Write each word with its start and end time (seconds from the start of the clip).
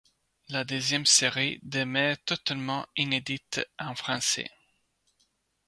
La 0.49 0.63
deuxième 0.63 1.05
série 1.05 1.59
demeure 1.61 2.17
totalement 2.25 2.87
inédite 2.95 3.61
en 3.77 3.93
français. 3.93 4.49